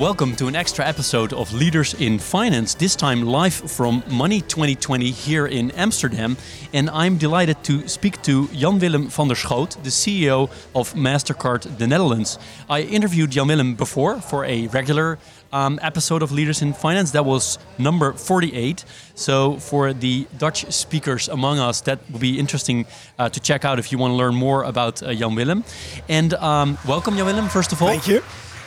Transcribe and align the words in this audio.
Welcome 0.00 0.36
to 0.36 0.46
an 0.46 0.54
extra 0.54 0.86
episode 0.86 1.32
of 1.32 1.52
Leaders 1.52 1.92
in 1.94 2.20
Finance, 2.20 2.74
this 2.74 2.94
time 2.94 3.22
live 3.22 3.52
from 3.52 4.04
Money 4.08 4.42
2020 4.42 5.10
here 5.10 5.44
in 5.44 5.72
Amsterdam. 5.72 6.36
And 6.72 6.88
I'm 6.90 7.18
delighted 7.18 7.64
to 7.64 7.88
speak 7.88 8.22
to 8.22 8.46
Jan 8.48 8.78
Willem 8.78 9.08
van 9.08 9.26
der 9.26 9.34
Schoot, 9.34 9.70
the 9.82 9.90
CEO 9.90 10.50
of 10.72 10.94
MasterCard 10.94 11.78
the 11.78 11.88
Netherlands. 11.88 12.38
I 12.70 12.82
interviewed 12.82 13.32
Jan 13.32 13.48
Willem 13.48 13.74
before 13.74 14.20
for 14.20 14.44
a 14.44 14.68
regular 14.68 15.18
um, 15.52 15.80
episode 15.82 16.22
of 16.22 16.30
Leaders 16.30 16.62
in 16.62 16.74
Finance. 16.74 17.10
That 17.10 17.24
was 17.24 17.58
number 17.76 18.12
48. 18.12 18.84
So, 19.16 19.56
for 19.56 19.92
the 19.92 20.28
Dutch 20.38 20.70
speakers 20.72 21.28
among 21.28 21.58
us, 21.58 21.80
that 21.80 21.98
will 22.08 22.20
be 22.20 22.38
interesting 22.38 22.86
uh, 23.18 23.30
to 23.30 23.40
check 23.40 23.64
out 23.64 23.80
if 23.80 23.90
you 23.90 23.98
want 23.98 24.12
to 24.12 24.16
learn 24.16 24.36
more 24.36 24.62
about 24.62 25.02
uh, 25.02 25.12
Jan 25.12 25.34
Willem. 25.34 25.64
And 26.08 26.34
um, 26.34 26.78
welcome, 26.86 27.16
Jan 27.16 27.26
Willem, 27.26 27.48
first 27.48 27.72
of 27.72 27.82
all. 27.82 27.88
Thank 27.88 28.06
you. 28.06 28.22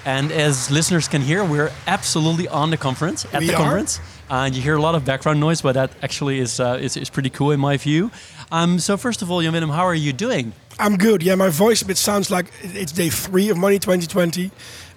And 0.06 0.32
as 0.32 0.72
listeners 0.72 1.08
can 1.08 1.22
hear, 1.22 1.44
we're 1.44 1.72
absolutely 1.86 2.48
on 2.48 2.72
the 2.72 2.78
conference 2.78 3.26
at 3.34 3.40
We 3.42 3.48
the 3.48 3.54
are. 3.54 3.58
conference, 3.58 4.00
and 4.30 4.56
you 4.56 4.62
hear 4.62 4.76
a 4.76 4.82
lot 4.82 4.96
of 4.96 5.06
background 5.06 5.40
noise, 5.40 5.62
but 5.62 5.74
that 5.74 5.92
actually 6.02 6.40
is 6.40 6.60
uh, 6.60 6.80
is, 6.82 6.98
is 6.98 7.10
pretty 7.10 7.30
cool 7.30 7.52
in 7.52 7.60
my 7.60 7.78
view. 7.78 8.10
Um, 8.52 8.80
so 8.80 8.98
first 8.98 9.22
of 9.22 9.30
all, 9.30 9.42
Jan 9.42 9.54
Willem, 9.54 9.70
how 9.70 9.86
are 9.86 9.94
you 9.96 10.12
doing? 10.14 10.54
I'm 10.80 10.98
good. 10.98 11.22
Yeah, 11.22 11.36
my 11.36 11.50
voice 11.50 11.82
a 11.84 11.86
bit 11.86 11.98
sounds 11.98 12.32
like 12.32 12.52
it's 12.64 12.92
day 12.92 13.10
three 13.10 13.50
of 13.50 13.58
Money 13.58 13.78
2020. 13.78 14.50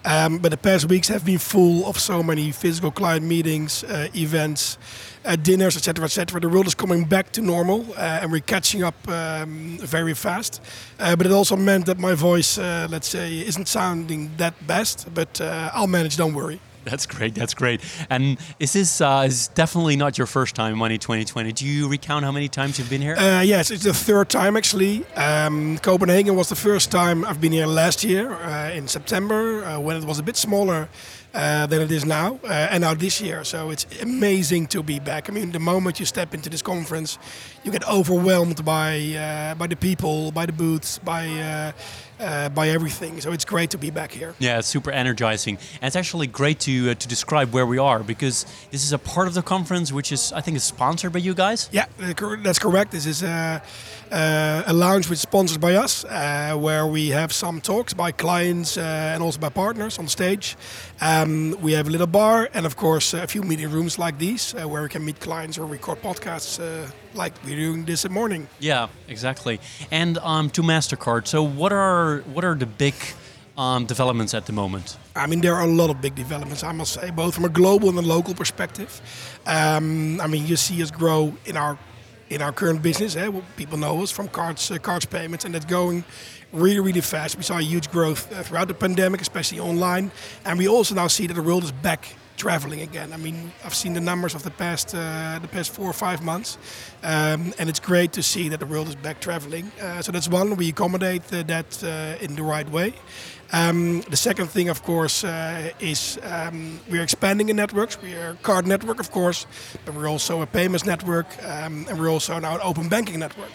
Um, 0.04 0.38
but 0.38 0.50
the 0.50 0.56
past 0.58 0.88
weeks 0.88 1.08
have 1.08 1.24
been 1.24 1.38
full 1.38 1.86
of 1.86 1.98
so 1.98 2.22
many 2.22 2.52
physical 2.52 2.90
client 2.90 3.24
meetings, 3.24 3.84
uh, 3.84 4.08
events, 4.14 4.76
uh, 5.24 5.36
dinners, 5.36 5.76
etc., 5.76 6.04
etc. 6.04 6.40
The 6.40 6.48
world 6.48 6.66
is 6.66 6.74
coming 6.74 7.04
back 7.04 7.32
to 7.32 7.40
normal, 7.40 7.86
uh, 7.96 8.20
and 8.20 8.30
we're 8.30 8.40
catching 8.40 8.82
up 8.82 8.96
um, 9.08 9.78
very 9.80 10.14
fast. 10.14 10.60
Uh, 11.00 11.16
but 11.16 11.26
it 11.26 11.32
also 11.32 11.56
meant 11.56 11.86
that 11.86 11.98
my 11.98 12.14
voice, 12.14 12.58
uh, 12.58 12.86
let's 12.90 13.08
say, 13.08 13.40
isn't 13.40 13.66
sounding 13.66 14.30
that 14.36 14.54
best. 14.66 15.08
But 15.14 15.40
uh, 15.40 15.70
I'll 15.72 15.86
manage. 15.86 16.16
Don't 16.16 16.34
worry. 16.34 16.60
That's 16.90 17.06
great. 17.06 17.34
That's 17.34 17.54
great. 17.54 17.80
And 18.10 18.38
is 18.60 18.74
this 18.74 19.00
uh, 19.00 19.24
is 19.26 19.48
definitely 19.48 19.96
not 19.96 20.18
your 20.18 20.26
first 20.26 20.54
time 20.54 20.72
in 20.72 20.78
Money 20.78 20.98
2020? 20.98 21.52
Do 21.52 21.66
you 21.66 21.88
recount 21.88 22.24
how 22.24 22.32
many 22.32 22.48
times 22.48 22.78
you've 22.78 22.90
been 22.90 23.00
here? 23.00 23.16
Uh, 23.16 23.40
yes, 23.40 23.70
it's 23.70 23.84
the 23.84 23.94
third 23.94 24.28
time 24.28 24.56
actually. 24.56 25.04
Um, 25.16 25.78
Copenhagen 25.78 26.36
was 26.36 26.48
the 26.50 26.56
first 26.56 26.90
time 26.90 27.24
I've 27.24 27.40
been 27.40 27.52
here 27.52 27.66
last 27.66 28.04
year 28.04 28.32
uh, 28.32 28.70
in 28.70 28.86
September 28.86 29.64
uh, 29.64 29.80
when 29.80 29.96
it 29.96 30.04
was 30.04 30.18
a 30.18 30.22
bit 30.22 30.36
smaller 30.36 30.88
uh, 31.32 31.66
than 31.66 31.80
it 31.80 31.90
is 31.90 32.04
now, 32.04 32.38
uh, 32.44 32.68
and 32.70 32.82
now 32.82 32.94
this 32.94 33.20
year. 33.20 33.42
So 33.44 33.70
it's 33.70 33.86
amazing 34.02 34.66
to 34.68 34.82
be 34.82 35.00
back. 35.00 35.28
I 35.28 35.32
mean, 35.32 35.52
the 35.52 35.58
moment 35.58 35.98
you 35.98 36.06
step 36.06 36.34
into 36.34 36.50
this 36.50 36.62
conference, 36.62 37.18
you 37.64 37.72
get 37.72 37.88
overwhelmed 37.88 38.64
by 38.64 39.54
by 39.58 39.66
the 39.66 39.76
people, 39.76 40.32
by 40.32 40.46
the 40.46 40.52
booths, 40.52 40.98
by 40.98 41.72
uh, 42.24 42.48
by 42.48 42.68
everything. 42.70 43.20
So 43.20 43.32
it's 43.32 43.44
great 43.44 43.70
to 43.70 43.78
be 43.78 43.90
back 43.90 44.12
here. 44.12 44.34
Yeah, 44.38 44.58
it's 44.58 44.68
super 44.68 44.90
energizing. 44.90 45.58
And 45.80 45.86
it's 45.88 45.96
actually 45.96 46.26
great 46.26 46.58
to 46.60 46.90
uh, 46.90 46.94
to 46.94 47.08
describe 47.08 47.52
where 47.52 47.66
we 47.66 47.78
are 47.78 48.02
because 48.02 48.46
this 48.70 48.84
is 48.84 48.92
a 48.92 48.98
part 48.98 49.28
of 49.28 49.34
the 49.34 49.42
conference 49.42 49.92
which 49.92 50.12
is 50.12 50.32
I 50.32 50.40
think 50.40 50.56
is 50.56 50.64
sponsored 50.64 51.12
by 51.12 51.20
you 51.20 51.34
guys. 51.34 51.68
Yeah, 51.72 51.86
that's 51.98 52.58
correct. 52.58 52.90
This 52.90 53.06
is 53.06 53.22
uh, 53.22 53.60
a 54.14 54.72
lounge 54.72 55.08
which 55.08 55.18
is 55.18 55.22
sponsored 55.22 55.60
by 55.60 55.74
us, 55.74 56.04
uh, 56.04 56.54
where 56.56 56.86
we 56.86 57.08
have 57.08 57.32
some 57.32 57.60
talks 57.60 57.94
by 57.94 58.12
clients 58.12 58.76
uh, 58.76 58.80
and 59.14 59.22
also 59.22 59.38
by 59.40 59.48
partners 59.48 59.98
on 59.98 60.08
stage. 60.08 60.56
Um, 61.00 61.56
we 61.60 61.72
have 61.72 61.88
a 61.88 61.90
little 61.90 62.06
bar 62.06 62.48
and, 62.54 62.66
of 62.66 62.76
course, 62.76 63.12
a 63.14 63.26
few 63.26 63.42
meeting 63.42 63.70
rooms 63.70 63.98
like 63.98 64.18
these, 64.18 64.54
uh, 64.54 64.68
where 64.68 64.82
we 64.82 64.88
can 64.88 65.04
meet 65.04 65.20
clients 65.20 65.58
or 65.58 65.66
record 65.66 66.00
podcasts, 66.02 66.60
uh, 66.60 66.90
like 67.14 67.32
we're 67.44 67.56
doing 67.56 67.84
this 67.84 68.08
morning. 68.08 68.48
Yeah, 68.60 68.88
exactly. 69.08 69.60
And 69.90 70.18
um, 70.18 70.50
to 70.50 70.62
Mastercard. 70.62 71.26
So 71.26 71.42
what 71.42 71.72
are 71.72 72.22
what 72.32 72.44
are 72.44 72.54
the 72.54 72.66
big 72.66 72.94
um, 73.56 73.86
developments 73.86 74.34
at 74.34 74.46
the 74.46 74.52
moment? 74.52 74.96
I 75.16 75.26
mean, 75.26 75.40
there 75.40 75.54
are 75.54 75.64
a 75.64 75.72
lot 75.72 75.90
of 75.90 76.00
big 76.00 76.14
developments, 76.14 76.62
I 76.62 76.72
must 76.72 76.92
say, 76.92 77.10
both 77.10 77.34
from 77.34 77.44
a 77.44 77.48
global 77.48 77.88
and 77.88 77.98
a 77.98 78.02
local 78.02 78.34
perspective. 78.34 79.00
Um, 79.46 80.20
I 80.20 80.26
mean, 80.26 80.46
you 80.46 80.56
see 80.56 80.82
us 80.82 80.90
grow 80.90 81.32
in 81.44 81.56
our 81.56 81.78
in 82.30 82.42
our 82.42 82.52
current 82.52 82.82
business. 82.82 83.16
Eh? 83.16 83.28
Well, 83.28 83.44
people 83.56 83.78
know 83.78 84.02
us 84.02 84.10
from 84.10 84.28
cards, 84.28 84.70
uh, 84.70 84.78
cards 84.78 85.04
payments, 85.04 85.44
and 85.44 85.54
that's 85.54 85.64
going 85.64 86.04
really, 86.52 86.80
really 86.80 87.00
fast. 87.00 87.36
We 87.36 87.42
saw 87.42 87.58
a 87.58 87.62
huge 87.62 87.90
growth 87.90 88.32
uh, 88.32 88.42
throughout 88.42 88.68
the 88.68 88.74
pandemic, 88.74 89.20
especially 89.20 89.60
online, 89.60 90.10
and 90.44 90.58
we 90.58 90.68
also 90.68 90.94
now 90.94 91.08
see 91.08 91.26
that 91.26 91.34
the 91.34 91.42
world 91.42 91.64
is 91.64 91.72
back 91.72 92.16
traveling 92.36 92.80
again. 92.80 93.12
I 93.12 93.16
mean, 93.16 93.52
I've 93.64 93.74
seen 93.74 93.94
the 93.94 94.00
numbers 94.00 94.34
of 94.34 94.42
the 94.42 94.50
past 94.50 94.94
uh, 94.94 95.38
the 95.40 95.48
past 95.48 95.72
four 95.72 95.88
or 95.88 95.92
five 95.92 96.22
months, 96.22 96.58
um, 97.02 97.52
and 97.58 97.68
it's 97.68 97.80
great 97.80 98.12
to 98.12 98.22
see 98.22 98.48
that 98.48 98.60
the 98.60 98.66
world 98.66 98.88
is 98.88 98.96
back 98.96 99.20
traveling. 99.20 99.70
Uh, 99.80 100.02
so 100.02 100.12
that's 100.12 100.28
one. 100.28 100.56
We 100.56 100.68
accommodate 100.70 101.32
uh, 101.32 101.42
that 101.44 101.82
uh, 101.82 102.24
in 102.24 102.36
the 102.36 102.42
right 102.42 102.68
way. 102.70 102.94
Um, 103.52 104.00
the 104.10 104.16
second 104.16 104.48
thing, 104.48 104.68
of 104.68 104.82
course, 104.82 105.22
uh, 105.22 105.70
is 105.78 106.18
um, 106.24 106.80
we're 106.90 107.02
expanding 107.02 107.50
in 107.50 107.56
networks. 107.56 108.00
We 108.02 108.14
are 108.14 108.30
a 108.30 108.36
card 108.42 108.66
network, 108.66 109.00
of 109.00 109.10
course, 109.10 109.46
but 109.84 109.94
we're 109.94 110.08
also 110.08 110.42
a 110.42 110.46
payments 110.46 110.84
network, 110.84 111.26
um, 111.44 111.86
and 111.88 112.00
we're 112.00 112.10
also 112.10 112.38
now 112.40 112.54
an 112.54 112.60
open 112.62 112.88
banking 112.88 113.20
network. 113.20 113.50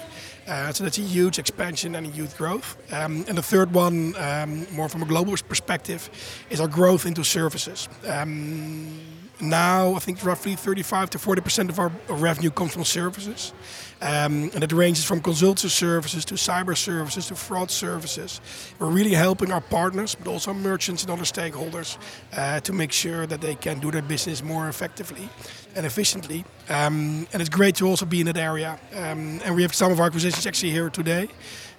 Uh, 0.49 0.73
so 0.73 0.83
that's 0.83 0.97
a 0.97 1.01
huge 1.01 1.37
expansion 1.37 1.93
and 1.93 2.07
a 2.07 2.09
huge 2.09 2.35
growth. 2.35 2.75
Um, 2.91 3.23
and 3.27 3.37
the 3.37 3.43
third 3.43 3.71
one, 3.71 4.15
um, 4.17 4.65
more 4.73 4.89
from 4.89 5.03
a 5.03 5.05
global 5.05 5.35
perspective, 5.47 6.09
is 6.49 6.59
our 6.59 6.67
growth 6.67 7.05
into 7.05 7.23
services. 7.23 7.87
Um, 8.07 8.99
now, 9.41 9.95
I 9.95 9.99
think 9.99 10.23
roughly 10.23 10.55
35 10.55 11.11
to 11.11 11.19
40 11.19 11.41
percent 11.41 11.69
of 11.69 11.79
our 11.79 11.91
revenue 12.09 12.51
comes 12.51 12.73
from 12.73 12.83
services, 12.83 13.53
um, 14.01 14.51
and 14.53 14.63
it 14.63 14.71
ranges 14.73 15.05
from 15.05 15.21
consultancy 15.21 15.69
services 15.69 16.25
to 16.25 16.35
cyber 16.35 16.75
services 16.75 17.27
to 17.27 17.35
fraud 17.35 17.71
services. 17.71 18.41
We're 18.79 18.89
really 18.89 19.13
helping 19.13 19.51
our 19.51 19.61
partners, 19.61 20.15
but 20.15 20.27
also 20.27 20.53
merchants 20.53 21.03
and 21.03 21.11
other 21.11 21.23
stakeholders, 21.23 21.97
uh, 22.35 22.59
to 22.59 22.73
make 22.73 22.91
sure 22.91 23.25
that 23.27 23.39
they 23.39 23.55
can 23.55 23.79
do 23.79 23.91
their 23.91 24.01
business 24.01 24.43
more 24.43 24.67
effectively 24.67 25.29
and 25.75 25.85
efficiently. 25.85 26.43
Um, 26.67 27.27
and 27.31 27.41
it's 27.41 27.49
great 27.49 27.75
to 27.75 27.87
also 27.87 28.05
be 28.05 28.19
in 28.19 28.25
that 28.25 28.37
area. 28.37 28.77
Um, 28.93 29.39
and 29.45 29.55
we 29.55 29.61
have 29.61 29.73
some 29.73 29.91
of 29.91 29.99
our 29.99 30.07
acquisitions 30.07 30.45
actually 30.45 30.71
here 30.71 30.89
today. 30.89 31.29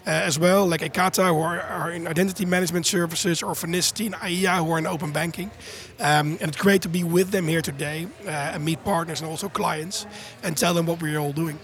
Uh, 0.07 0.11
as 0.11 0.39
well, 0.39 0.67
like 0.67 0.81
Ekata, 0.81 1.29
who 1.29 1.41
are, 1.41 1.61
are 1.61 1.91
in 1.93 2.07
identity 2.07 2.47
management 2.47 2.87
services, 2.87 3.43
or 3.43 3.53
Finicity 3.53 4.07
and 4.07 4.15
Aiia, 4.15 4.57
who 4.65 4.73
are 4.73 4.79
in 4.79 4.87
open 4.87 5.13
banking. 5.13 5.51
Um, 5.99 6.39
and 6.41 6.49
it's 6.49 6.57
great 6.57 6.81
to 6.83 6.89
be 6.89 7.05
with 7.05 7.31
them 7.31 7.47
here 7.47 7.61
today 7.61 8.07
uh, 8.25 8.55
and 8.55 8.65
meet 8.65 8.83
partners 8.83 9.21
and 9.21 9.29
also 9.29 9.51
clients 9.51 10.07
and 10.43 10.57
tell 10.57 10.73
them 10.73 10.87
what 10.87 11.03
we're 11.03 11.19
all 11.19 11.35
doing. 11.35 11.59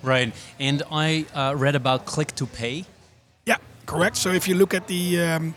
Right. 0.00 0.32
And 0.60 0.84
I 0.92 1.26
uh, 1.34 1.54
read 1.56 1.74
about 1.74 2.06
Click 2.06 2.32
to 2.36 2.46
Pay. 2.46 2.84
Yeah, 3.46 3.56
correct. 3.84 4.16
So 4.16 4.30
if 4.30 4.46
you 4.46 4.54
look 4.54 4.74
at 4.74 4.86
the 4.86 5.20
um, 5.20 5.54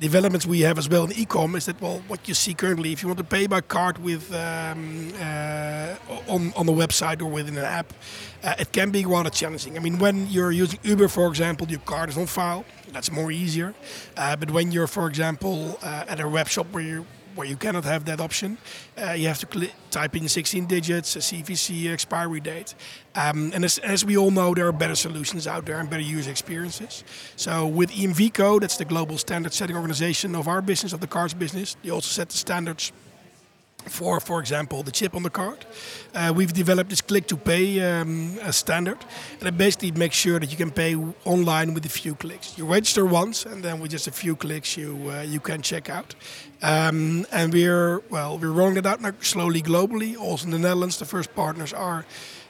developments 0.00 0.46
we 0.46 0.60
have 0.60 0.78
as 0.78 0.88
well 0.88 1.04
in 1.04 1.12
e-com, 1.12 1.56
is 1.56 1.66
that 1.66 1.80
well, 1.80 2.02
what 2.08 2.28
you 2.28 2.34
see 2.34 2.54
currently, 2.54 2.92
if 2.92 3.02
you 3.02 3.08
want 3.08 3.18
to 3.18 3.24
pay 3.24 3.46
by 3.46 3.60
card 3.60 3.98
with 3.98 4.32
um, 4.32 5.12
uh, 5.20 5.96
on 6.28 6.52
on 6.56 6.66
the 6.66 6.72
website 6.72 7.20
or 7.20 7.26
within 7.26 7.56
an 7.58 7.64
app, 7.64 7.92
uh, 8.44 8.54
it 8.58 8.72
can 8.72 8.90
be 8.90 9.04
rather 9.04 9.30
challenging. 9.30 9.76
I 9.76 9.80
mean, 9.80 9.98
when 9.98 10.26
you're 10.28 10.52
using 10.52 10.78
Uber, 10.82 11.08
for 11.08 11.26
example, 11.28 11.66
your 11.68 11.80
card 11.80 12.10
is 12.10 12.16
on 12.16 12.26
file. 12.26 12.64
That's 12.92 13.10
more 13.10 13.30
easier. 13.30 13.74
Uh, 14.16 14.36
but 14.36 14.50
when 14.50 14.72
you're, 14.72 14.86
for 14.86 15.06
example, 15.08 15.78
uh, 15.82 16.04
at 16.08 16.20
a 16.20 16.28
web 16.28 16.48
shop 16.48 16.66
where 16.72 16.82
you 16.82 17.06
where 17.38 17.46
you 17.46 17.56
cannot 17.56 17.84
have 17.84 18.04
that 18.04 18.20
option, 18.20 18.58
uh, 19.00 19.12
you 19.12 19.28
have 19.28 19.38
to 19.38 19.46
cli 19.46 19.70
type 19.92 20.16
in 20.16 20.28
16 20.28 20.66
digits, 20.66 21.14
a 21.14 21.20
CVC 21.20 21.88
expiry 21.88 22.40
date. 22.40 22.74
Um, 23.14 23.52
and 23.54 23.64
as, 23.64 23.78
as 23.78 24.04
we 24.04 24.16
all 24.16 24.32
know, 24.32 24.54
there 24.54 24.66
are 24.66 24.72
better 24.72 24.96
solutions 24.96 25.46
out 25.46 25.64
there 25.64 25.78
and 25.78 25.88
better 25.88 26.02
user 26.02 26.32
experiences. 26.32 27.04
So 27.36 27.64
with 27.64 27.90
EMVCO, 27.92 28.60
that's 28.60 28.76
the 28.76 28.84
global 28.84 29.18
standard 29.18 29.52
setting 29.52 29.76
organization 29.76 30.34
of 30.34 30.48
our 30.48 30.60
business, 30.60 30.92
of 30.92 31.00
the 31.00 31.06
cards 31.06 31.32
business, 31.32 31.76
they 31.84 31.90
also 31.90 32.08
set 32.08 32.28
the 32.28 32.36
standards 32.36 32.92
for, 33.88 34.20
for 34.20 34.40
example, 34.40 34.82
the 34.82 34.90
chip 34.90 35.14
on 35.14 35.22
the 35.22 35.30
card. 35.30 35.64
Uh, 36.14 36.32
we've 36.34 36.52
developed 36.52 36.90
this 36.90 37.00
click 37.00 37.26
to 37.28 37.36
pay 37.36 37.80
um, 37.80 38.38
standard, 38.50 38.98
and 39.38 39.48
it 39.48 39.56
basically 39.56 39.92
makes 39.92 40.16
sure 40.16 40.38
that 40.38 40.50
you 40.50 40.56
can 40.56 40.70
pay 40.70 40.94
online 41.24 41.74
with 41.74 41.86
a 41.86 41.88
few 41.88 42.14
clicks. 42.14 42.58
You 42.58 42.66
register 42.66 43.06
once, 43.06 43.46
and 43.46 43.62
then 43.62 43.80
with 43.80 43.90
just 43.92 44.06
a 44.06 44.12
few 44.12 44.36
clicks, 44.36 44.76
you 44.76 45.10
uh, 45.10 45.22
you 45.22 45.40
can 45.40 45.62
check 45.62 45.88
out. 45.88 46.14
Um, 46.60 47.24
and 47.30 47.52
we're 47.52 48.00
well, 48.10 48.38
we're 48.38 48.50
rolling 48.50 48.78
it 48.78 48.86
out 48.86 49.00
now 49.00 49.12
slowly 49.20 49.62
globally. 49.62 50.16
Also 50.18 50.46
in 50.46 50.50
the 50.50 50.58
Netherlands, 50.58 50.98
the 50.98 51.04
first 51.04 51.34
partners 51.34 51.72
are 51.72 52.04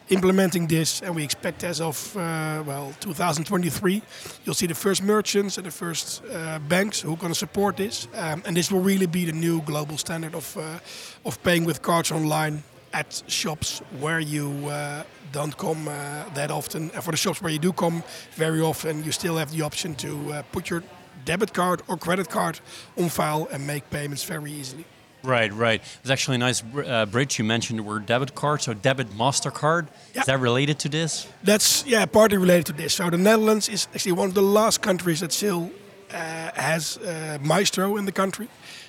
implementing 0.09 0.67
this, 0.67 1.03
and 1.03 1.15
we 1.15 1.23
expect 1.23 1.65
as 1.65 1.81
of 1.81 2.17
uh, 2.17 2.63
well 2.67 2.95
2023, 3.01 4.03
you'll 4.45 4.55
see 4.55 4.67
the 4.67 4.75
first 4.75 5.03
merchants 5.03 5.59
and 5.59 5.67
the 5.67 5.71
first 5.71 6.23
uh, 6.25 6.59
banks 6.59 7.01
who 7.01 7.13
are 7.13 7.17
going 7.17 7.33
to 7.33 7.39
support 7.39 7.77
this, 7.77 8.09
um, 8.15 8.43
and 8.47 8.57
this 8.57 8.73
will 8.73 8.81
really 8.81 9.07
be 9.07 9.27
the 9.27 9.33
new 9.33 9.61
global 9.63 9.99
standard 9.99 10.35
of 10.35 10.57
uh, 10.57 10.79
of 11.25 11.43
paying 11.43 11.67
with 11.67 11.83
cards 11.83 12.11
online 12.11 12.63
at 12.95 13.23
shops 13.27 13.83
where 14.01 14.21
you 14.21 14.69
uh, 14.69 15.03
don't 15.33 15.57
come 15.59 15.87
uh, 15.87 16.25
that 16.35 16.51
often, 16.51 16.91
and 16.95 17.05
for 17.05 17.11
the 17.11 17.19
shops 17.19 17.43
where 17.43 17.53
you 17.53 17.59
do 17.59 17.73
come 17.73 18.03
very 18.37 18.63
often, 18.63 19.05
you 19.05 19.13
still 19.13 19.37
have 19.37 19.51
the 19.51 19.63
option 19.63 19.95
to 19.95 20.33
uh, 20.33 20.43
put 20.53 20.71
your 20.71 20.83
debit 21.29 21.53
card 21.53 21.83
or 21.89 21.99
credit 21.99 22.29
card 22.31 22.59
on 22.97 23.11
file 23.11 23.47
and 23.53 23.67
make 23.67 23.83
payments 23.91 24.25
very 24.25 24.51
easily. 24.51 24.85
Right, 25.23 25.53
right. 25.53 25.83
It's 26.01 26.11
actually 26.11 26.37
a 26.37 26.39
nice 26.39 26.63
uh, 26.63 27.05
bridge. 27.05 27.39
You 27.39 27.45
mentioned 27.45 27.79
the 27.79 27.83
word 27.83 28.07
debit 28.07 28.35
card, 28.35 28.63
so 28.63 28.73
debit 28.73 29.09
Mastercard. 29.11 29.89
Yeah. 30.15 30.21
Is 30.21 30.27
that 30.27 30.41
related 30.41 30.79
to 30.79 30.89
this? 30.89 31.29
That's 31.43 31.85
yeah, 31.87 32.07
partly 32.07 32.39
related 32.39 32.67
to 32.67 32.73
this. 32.73 32.95
So 32.95 33.11
the 33.11 33.19
Netherlands 33.19 33.69
is 33.69 33.89
actually 33.93 34.13
one 34.13 34.29
of 34.29 34.35
the 34.35 34.43
last 34.43 34.81
countries 34.81 35.21
that 35.21 35.33
still 35.33 35.71
uh, 36.11 36.51
has 36.55 36.97
uh, 36.97 37.39
Maestro 37.43 37.99
in 37.99 38.07
the 38.07 38.13
country. 38.13 38.49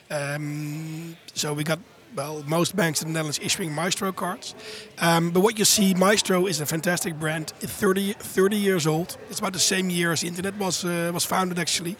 Um, 0.10 1.18
so 1.34 1.54
we 1.54 1.64
got 1.64 1.80
well, 2.16 2.44
most 2.48 2.76
banks 2.76 3.02
in 3.02 3.10
the 3.10 3.14
Netherlands 3.14 3.40
issuing 3.42 3.74
Maestro 3.74 4.12
cards. 4.12 4.56
Um, 4.98 5.32
but 5.32 5.42
what 5.42 5.60
you 5.60 5.66
see, 5.66 5.94
Maestro 5.94 6.48
is 6.48 6.60
a 6.60 6.66
fantastic 6.66 7.20
brand. 7.20 7.54
It's 7.62 7.72
30, 7.72 8.14
30 8.14 8.58
years 8.58 8.88
old. 8.88 9.18
It's 9.30 9.40
about 9.40 9.54
the 9.54 9.60
same 9.60 9.90
year 9.90 10.12
as 10.12 10.22
the 10.22 10.28
internet 10.28 10.56
was 10.58 10.84
uh, 10.84 11.12
was 11.14 11.26
founded, 11.26 11.60
actually. 11.60 11.96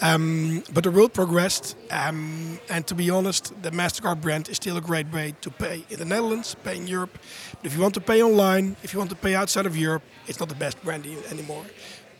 Um, 0.00 0.62
but 0.72 0.84
the 0.84 0.92
world 0.92 1.12
progressed, 1.12 1.76
um, 1.90 2.60
and 2.70 2.86
to 2.86 2.94
be 2.94 3.10
honest, 3.10 3.52
the 3.62 3.70
Mastercard 3.70 4.20
brand 4.20 4.48
is 4.48 4.56
still 4.56 4.76
a 4.76 4.80
great 4.80 5.10
way 5.12 5.34
to 5.40 5.50
pay 5.50 5.84
in 5.90 5.98
the 5.98 6.04
Netherlands, 6.04 6.54
pay 6.62 6.76
in 6.76 6.86
Europe. 6.86 7.18
But 7.56 7.66
if 7.66 7.74
you 7.74 7.82
want 7.82 7.94
to 7.94 8.00
pay 8.00 8.22
online, 8.22 8.76
if 8.84 8.92
you 8.92 9.00
want 9.00 9.10
to 9.10 9.16
pay 9.16 9.34
outside 9.34 9.66
of 9.66 9.76
Europe, 9.76 10.04
it's 10.28 10.38
not 10.38 10.48
the 10.48 10.54
best 10.54 10.80
brand 10.84 11.04
anymore. 11.30 11.64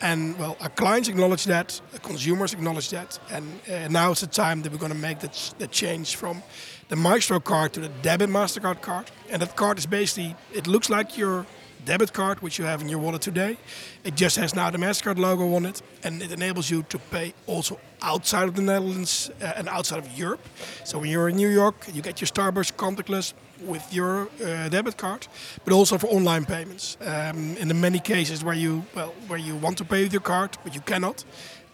And 0.00 0.38
well, 0.38 0.56
our 0.60 0.68
clients 0.68 1.08
acknowledge 1.08 1.44
that, 1.46 1.80
consumers 2.02 2.52
acknowledge 2.52 2.90
that, 2.90 3.18
and 3.30 3.60
uh, 3.68 3.88
now 3.88 4.12
it's 4.12 4.20
the 4.20 4.28
time 4.28 4.62
that 4.62 4.70
we're 4.70 4.78
going 4.78 4.92
to 4.92 4.98
make 4.98 5.18
that, 5.20 5.54
that 5.58 5.72
change 5.72 6.14
from 6.14 6.42
the 6.88 6.96
Maestro 6.96 7.40
card 7.40 7.72
to 7.72 7.80
the 7.80 7.88
debit 8.02 8.30
Mastercard 8.30 8.80
card. 8.80 9.10
And 9.28 9.42
that 9.42 9.56
card 9.56 9.78
is 9.78 9.86
basically, 9.86 10.36
it 10.54 10.66
looks 10.66 10.88
like 10.88 11.18
your 11.18 11.46
debit 11.88 12.12
card, 12.12 12.40
which 12.42 12.58
you 12.58 12.66
have 12.66 12.82
in 12.82 12.88
your 12.90 13.00
wallet 13.00 13.22
today. 13.22 13.56
It 14.04 14.14
just 14.14 14.36
has 14.36 14.54
now 14.54 14.70
the 14.70 14.78
MasterCard 14.78 15.18
logo 15.18 15.54
on 15.54 15.64
it, 15.64 15.82
and 16.04 16.22
it 16.22 16.30
enables 16.32 16.70
you 16.70 16.82
to 16.82 16.98
pay 16.98 17.32
also 17.46 17.78
outside 18.02 18.48
of 18.48 18.54
the 18.54 18.62
Netherlands 18.62 19.30
uh, 19.40 19.52
and 19.56 19.68
outside 19.68 19.98
of 19.98 20.18
Europe. 20.18 20.40
So 20.84 20.98
when 20.98 21.10
you're 21.10 21.30
in 21.30 21.36
New 21.36 21.48
York, 21.48 21.76
you 21.94 22.02
get 22.02 22.20
your 22.20 22.28
Starbucks 22.28 22.72
contactless 22.76 23.32
with 23.66 23.82
your 23.92 24.28
uh, 24.44 24.68
debit 24.68 24.96
card, 24.96 25.26
but 25.64 25.72
also 25.72 25.98
for 25.98 26.08
online 26.08 26.44
payments. 26.44 26.96
Um, 27.00 27.56
in 27.56 27.68
the 27.68 27.74
many 27.74 28.00
cases 28.00 28.44
where 28.44 28.58
you 28.58 28.84
well 28.94 29.14
where 29.28 29.40
you 29.40 29.56
want 29.56 29.78
to 29.78 29.84
pay 29.84 30.02
with 30.02 30.12
your 30.12 30.22
card, 30.22 30.50
but 30.64 30.74
you 30.74 30.82
cannot. 30.82 31.24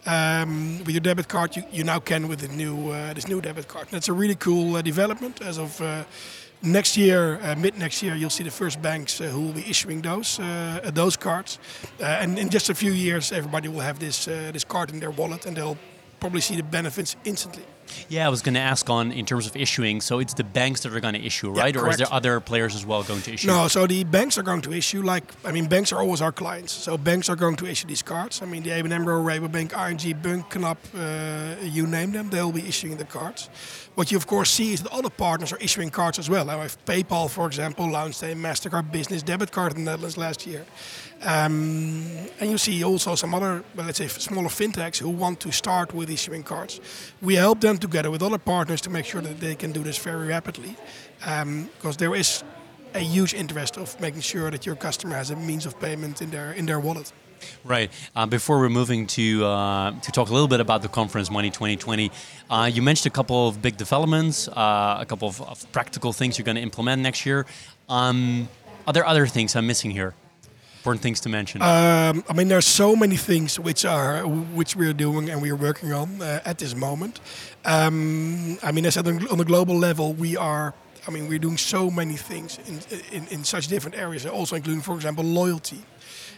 Um, 0.07 0.77
with 0.85 0.91
your 0.91 1.01
debit 1.01 1.27
card, 1.27 1.55
you, 1.55 1.63
you 1.71 1.83
now 1.83 1.99
can 1.99 2.27
with 2.27 2.39
the 2.39 2.47
new 2.47 2.91
uh, 2.91 3.13
this 3.13 3.27
new 3.27 3.41
debit 3.41 3.67
card. 3.67 3.87
And 3.87 3.93
that's 3.95 4.09
a 4.09 4.13
really 4.13 4.35
cool 4.35 4.75
uh, 4.75 4.81
development. 4.81 5.41
As 5.41 5.57
of 5.57 5.81
uh, 5.81 6.03
next 6.65 6.97
year, 6.97 7.39
uh, 7.41 7.55
mid 7.55 7.77
next 7.77 8.01
year, 8.03 8.15
you'll 8.15 8.29
see 8.29 8.43
the 8.43 8.51
first 8.51 8.81
banks 8.81 9.21
uh, 9.21 9.25
who 9.25 9.41
will 9.41 9.53
be 9.53 9.69
issuing 9.69 10.01
those 10.01 10.39
uh, 10.39 10.91
those 10.93 11.17
cards. 11.17 11.59
Uh, 11.99 12.05
and 12.05 12.39
in 12.39 12.49
just 12.49 12.69
a 12.69 12.75
few 12.75 12.91
years, 12.91 13.31
everybody 13.31 13.67
will 13.69 13.83
have 13.83 13.99
this 13.99 14.27
uh, 14.27 14.51
this 14.53 14.65
card 14.65 14.91
in 14.91 14.99
their 14.99 15.11
wallet, 15.11 15.45
and 15.45 15.55
they'll 15.55 15.77
probably 16.19 16.41
see 16.41 16.55
the 16.55 16.63
benefits 16.63 17.15
instantly. 17.23 17.63
Yeah, 18.09 18.25
I 18.25 18.29
was 18.29 18.41
going 18.41 18.55
to 18.55 18.59
ask 18.61 18.89
on 18.89 19.11
in 19.11 19.25
terms 19.25 19.47
of 19.47 19.55
issuing. 19.55 20.01
So 20.01 20.19
it's 20.19 20.33
the 20.33 20.43
banks 20.43 20.81
that 20.81 20.93
are 20.93 20.99
going 20.99 21.13
to 21.13 21.25
issue, 21.25 21.53
Yeah, 21.55 21.63
right? 21.63 21.75
or 21.75 21.89
is 21.89 21.97
there 21.97 22.11
other 22.11 22.39
players 22.39 22.75
as 22.75 22.85
well 22.85 23.03
going 23.03 23.21
to 23.23 23.33
issue? 23.33 23.47
No, 23.47 23.67
so 23.67 23.87
the 23.87 24.03
banks 24.03 24.37
are 24.37 24.43
going 24.43 24.61
to 24.61 24.73
issue 24.73 25.01
like 25.01 25.23
I 25.43 25.51
mean 25.51 25.67
banks 25.67 25.91
are 25.91 25.99
always 25.99 26.21
our 26.21 26.31
clients. 26.31 26.71
So 26.71 26.97
banks 26.97 27.29
are 27.29 27.35
going 27.35 27.55
to 27.57 27.65
issue 27.67 27.87
these 27.87 28.03
cards. 28.03 28.41
I 28.41 28.45
mean 28.45 28.63
the 28.63 28.71
ABN 28.71 28.91
AMRO, 28.91 29.23
Rabobank, 29.23 29.71
ING, 29.73 30.21
Bank, 30.21 30.49
Knab, 30.49 30.77
uh, 30.95 31.61
you 31.65 31.87
name 31.87 32.11
them, 32.11 32.29
they'll 32.29 32.51
be 32.51 32.67
issuing 32.67 32.97
the 32.97 33.05
cards. 33.05 33.49
What 33.95 34.11
you 34.11 34.17
of 34.17 34.27
course 34.27 34.51
see 34.51 34.73
is 34.73 34.83
that 34.83 34.91
other 34.91 35.09
partners 35.09 35.53
are 35.53 35.57
issuing 35.61 35.89
cards 35.89 36.19
as 36.19 36.29
well. 36.29 36.45
Now, 36.45 36.61
if 36.61 36.83
PayPal, 36.85 37.29
for 37.29 37.47
example, 37.47 37.89
launched 37.89 38.23
a 38.23 38.35
Mastercard 38.35 38.91
Business 38.91 39.23
debit 39.23 39.51
card 39.51 39.71
in 39.71 39.85
the 39.85 39.91
Netherlands 39.91 40.17
last 40.17 40.45
year. 40.45 40.65
Um, 41.21 42.05
and 42.39 42.51
you 42.51 42.57
see 42.57 42.83
also 42.83 43.15
some 43.15 43.33
other, 43.33 43.63
well, 43.75 43.85
let's 43.85 43.97
say, 43.97 44.07
smaller 44.07 44.49
fintechs 44.49 44.97
who 44.97 45.09
want 45.09 45.39
to 45.39 45.51
start 45.51 45.93
with 45.93 46.09
issuing 46.09 46.43
cards. 46.43 46.81
We 47.21 47.35
help 47.35 47.61
together 47.77 48.11
with 48.11 48.21
other 48.21 48.37
partners 48.37 48.81
to 48.81 48.89
make 48.89 49.05
sure 49.05 49.21
that 49.21 49.39
they 49.39 49.55
can 49.55 49.71
do 49.71 49.83
this 49.83 49.97
very 49.97 50.27
rapidly, 50.27 50.75
because 51.19 51.97
there 51.97 52.15
is 52.15 52.43
a 52.93 52.99
huge 52.99 53.33
interest 53.33 53.77
of 53.77 53.99
making 53.99 54.21
sure 54.21 54.49
that 54.49 54.65
your 54.65 54.75
customer 54.75 55.15
has 55.15 55.29
a 55.29 55.35
means 55.35 55.65
of 55.65 55.79
payment 55.79 56.21
in 56.21 56.29
their 56.31 56.53
in 56.53 56.65
their 56.65 56.79
wallet. 56.79 57.11
Right. 57.63 57.91
Uh, 58.15 58.25
before 58.25 58.59
we're 58.59 58.69
moving 58.69 59.07
to 59.07 59.45
uh, 59.45 59.91
to 59.99 60.11
talk 60.11 60.29
a 60.29 60.33
little 60.33 60.47
bit 60.47 60.59
about 60.59 60.81
the 60.81 60.87
conference 60.87 61.29
Money 61.29 61.49
2020, 61.49 62.11
uh, 62.49 62.71
you 62.73 62.81
mentioned 62.81 63.11
a 63.11 63.15
couple 63.15 63.47
of 63.47 63.61
big 63.61 63.77
developments, 63.77 64.47
uh, 64.47 64.97
a 64.99 65.05
couple 65.05 65.27
of, 65.27 65.41
of 65.41 65.71
practical 65.71 66.13
things 66.13 66.37
you're 66.37 66.45
going 66.45 66.55
to 66.55 66.61
implement 66.61 67.01
next 67.01 67.25
year. 67.25 67.45
Um, 67.89 68.47
are 68.87 68.93
there 68.93 69.05
other 69.05 69.27
things 69.27 69.55
I'm 69.55 69.67
missing 69.67 69.91
here? 69.91 70.13
Important 70.85 71.01
things 71.01 71.19
to 71.21 71.29
mention. 71.29 71.63
Um, 71.63 72.23
I 72.29 72.33
mean, 72.33 72.47
there's 72.47 72.67
so 72.67 72.95
many 72.95 73.17
things 73.17 73.59
which 73.59 73.85
are 73.85 74.21
which 74.53 74.75
we're 74.75 74.93
doing 74.93 75.31
and 75.31 75.41
we're 75.41 75.55
working 75.55 75.91
on 75.93 76.21
uh, 76.21 76.41
at 76.45 76.59
this 76.59 76.75
moment. 76.75 77.21
Um, 77.65 78.59
I 78.61 78.71
mean, 78.71 78.85
I 78.85 78.91
said 78.91 79.07
on 79.07 79.39
the 79.39 79.45
global 79.45 79.75
level, 79.75 80.13
we 80.13 80.37
are. 80.37 80.75
I 81.07 81.11
mean, 81.11 81.27
we're 81.27 81.39
doing 81.39 81.57
so 81.57 81.89
many 81.89 82.17
things 82.17 82.59
in 82.67 82.81
in, 83.11 83.27
in 83.29 83.43
such 83.43 83.67
different 83.67 83.97
areas, 83.97 84.27
also 84.27 84.55
including, 84.55 84.83
for 84.83 84.93
example, 84.93 85.23
loyalty. 85.23 85.81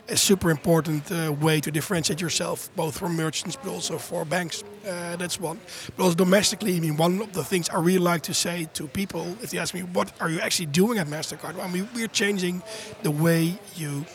A 0.08 0.16
super 0.16 0.50
important 0.50 1.12
uh, 1.12 1.34
way 1.42 1.60
to 1.60 1.70
differentiate 1.70 2.22
yourself, 2.22 2.70
both 2.74 2.98
for 2.98 3.10
merchants 3.10 3.58
but 3.58 3.70
also 3.70 3.98
for 3.98 4.24
banks. 4.24 4.64
Uh, 4.88 5.18
that's 5.18 5.42
one. 5.42 5.60
But 5.98 6.04
also 6.04 6.16
domestically, 6.16 6.78
I 6.78 6.80
mean, 6.80 6.96
one 6.96 7.20
of 7.22 7.34
the 7.34 7.44
things 7.44 7.68
I 7.68 7.80
really 7.82 8.14
like 8.14 8.22
to 8.22 8.34
say 8.34 8.70
to 8.76 8.88
people, 8.88 9.26
if 9.42 9.50
they 9.50 9.60
ask 9.60 9.74
me, 9.74 9.82
what 9.82 10.14
are 10.22 10.30
you 10.30 10.40
actually 10.40 10.68
doing 10.72 11.00
at 11.00 11.08
Mastercard? 11.08 11.62
I 11.62 11.68
mean, 11.68 11.90
we're 11.94 12.08
changing 12.08 12.64
the 13.04 13.12
way 13.12 13.60
you 13.76 14.06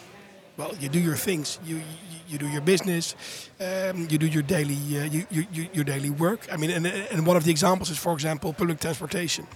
well, 0.62 0.76
you 0.80 0.88
do 0.88 1.00
your 1.00 1.16
things. 1.16 1.58
You 1.64 1.76
you, 1.76 1.82
you 2.28 2.38
do 2.38 2.48
your 2.48 2.60
business. 2.60 3.16
Um, 3.60 4.06
you 4.10 4.18
do 4.18 4.26
your 4.26 4.42
daily 4.42 4.76
uh, 4.96 5.04
you, 5.04 5.26
you, 5.30 5.46
you, 5.52 5.68
your 5.72 5.84
daily 5.84 6.10
work. 6.10 6.46
I 6.52 6.56
mean, 6.56 6.70
and, 6.70 6.86
and 6.86 7.26
one 7.26 7.36
of 7.36 7.44
the 7.44 7.50
examples 7.50 7.90
is, 7.90 7.98
for 7.98 8.12
example, 8.12 8.52
public 8.52 8.78
transportation. 8.80 9.46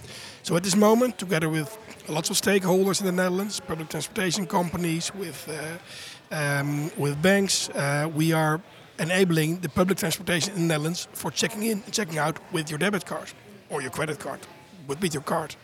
So 0.43 0.55
at 0.55 0.63
this 0.63 0.75
moment, 0.75 1.17
together 1.17 1.49
with 1.49 1.77
lots 2.09 2.29
of 2.29 2.35
stakeholders 2.35 2.99
in 2.99 3.05
the 3.05 3.11
Netherlands, 3.11 3.59
public 3.59 3.89
transportation 3.89 4.45
companies, 4.47 5.13
with 5.15 5.47
uh, 5.49 6.35
um, 6.35 6.91
with 6.97 7.21
banks, 7.21 7.69
uh, 7.69 8.09
we 8.13 8.33
are 8.33 8.59
enabling 8.99 9.61
the 9.61 9.69
public 9.69 9.97
transportation 9.97 10.53
in 10.55 10.61
the 10.61 10.67
Netherlands 10.67 11.07
for 11.13 11.31
checking 11.31 11.63
in 11.63 11.83
and 11.85 11.93
checking 11.93 12.17
out 12.17 12.37
with 12.51 12.69
your 12.69 12.79
debit 12.79 13.05
card 13.05 13.31
or 13.69 13.81
your 13.81 13.91
credit 13.91 14.19
card, 14.19 14.39
with, 14.87 15.01
with 15.01 15.13
your 15.13 15.23
card. 15.23 15.55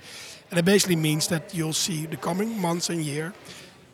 And 0.51 0.59
it 0.59 0.65
basically 0.65 0.95
means 0.95 1.27
that 1.27 1.53
you'll 1.53 1.73
see 1.73 2.05
the 2.05 2.17
coming 2.17 2.61
months 2.61 2.89
and 2.89 3.01
year 3.01 3.33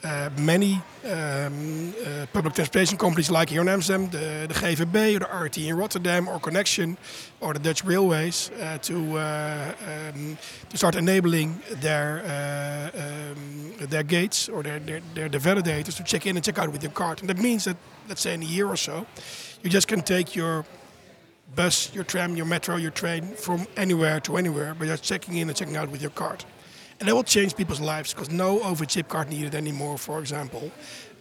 uh, 0.04 0.30
many 0.38 0.82
um, 1.06 1.94
uh, 2.06 2.26
public 2.32 2.54
transportation 2.54 2.98
companies 2.98 3.30
like 3.30 3.50
here 3.50 3.62
in 3.62 3.68
Amsterdam, 3.68 4.10
the, 4.10 4.46
the 4.48 4.54
GVB 4.54 5.16
or 5.16 5.20
the 5.20 5.42
RET 5.42 5.58
in 5.58 5.76
Rotterdam 5.76 6.28
or 6.28 6.40
Connexxion 6.40 6.98
or 7.42 7.54
the 7.54 7.60
Dutch 7.60 7.84
Railways 7.84 8.50
uh, 8.52 8.78
to 8.80 8.96
um, 9.20 10.38
to 10.70 10.78
start 10.78 10.96
enabling 10.96 11.62
their 11.82 12.22
um, 12.96 13.74
their 13.88 14.04
gates 14.04 14.50
or 14.50 14.64
their, 14.64 14.80
their, 14.80 15.02
their, 15.14 15.30
the 15.30 15.38
validators 15.38 15.98
to 15.98 16.04
check 16.04 16.26
in 16.26 16.36
and 16.36 16.46
check 16.46 16.58
out 16.58 16.72
with 16.72 16.84
your 16.84 16.92
card. 16.92 17.22
And 17.22 17.30
that 17.30 17.38
means 17.38 17.66
that, 17.66 17.78
let's 18.08 18.22
say 18.22 18.34
in 18.34 18.42
a 18.42 18.46
year 18.46 18.68
or 18.68 18.78
so, 18.78 19.06
you 19.64 19.70
just 19.70 19.88
can 19.88 20.02
take 20.02 20.36
your 20.36 20.66
bus, 21.56 21.94
your 21.94 22.04
tram, 22.04 22.36
your 22.36 22.46
metro, 22.46 22.76
your 22.76 22.92
train 22.92 23.34
from 23.34 23.68
anywhere 23.76 24.20
to 24.22 24.38
anywhere 24.38 24.74
by 24.74 24.86
just 24.86 25.04
checking 25.04 25.38
in 25.38 25.50
and 25.50 25.58
checking 25.58 25.76
out 25.76 25.90
with 25.90 26.02
your 26.02 26.12
card. 26.12 26.46
And 27.00 27.08
that 27.08 27.16
will 27.16 27.24
change 27.24 27.56
people's 27.56 27.80
lives 27.80 28.14
because 28.14 28.30
no 28.30 28.62
OV-chip 28.62 29.08
card 29.08 29.30
needed 29.30 29.56
anymore, 29.56 29.98
for 29.98 30.20
example. 30.20 30.72